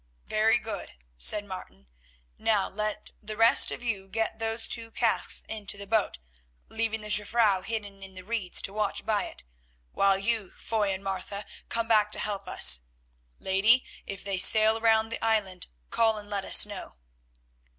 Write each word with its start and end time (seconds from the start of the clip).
"Very 0.25 0.57
good," 0.57 0.93
said 1.15 1.45
Martin. 1.45 1.85
"Now 2.39 2.67
let 2.67 3.11
the 3.21 3.37
rest 3.37 3.69
of 3.69 3.83
you 3.83 4.07
get 4.07 4.39
those 4.39 4.67
two 4.67 4.89
casks 4.89 5.43
into 5.47 5.77
the 5.77 5.85
boat, 5.85 6.17
leaving 6.69 7.01
the 7.01 7.09
Jufvrouw 7.11 7.61
hidden 7.61 8.01
in 8.01 8.15
the 8.15 8.23
reeds 8.23 8.63
to 8.63 8.73
watch 8.73 9.05
by 9.05 9.25
it, 9.25 9.43
while 9.91 10.17
you, 10.17 10.49
Foy 10.57 10.91
and 10.91 11.03
Martha, 11.03 11.45
come 11.69 11.87
back 11.87 12.11
to 12.13 12.19
help 12.19 12.47
us. 12.47 12.79
Lady, 13.37 13.85
if 14.07 14.23
they 14.23 14.39
sail 14.39 14.81
round 14.81 15.11
the 15.11 15.23
island, 15.23 15.67
call 15.91 16.17
and 16.17 16.31
let 16.31 16.45
us 16.45 16.65
know." 16.65 16.97